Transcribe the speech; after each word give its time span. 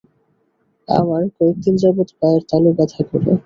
আমার 0.87 1.23
কয়েকদিন 1.35 1.75
যাবত 1.81 2.09
পায়ের 2.19 2.41
তালু 2.49 2.69
ব্যথা 2.77 3.01
করে। 3.09 3.31